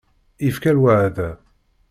[0.45, 1.29] Yefka lweɛda.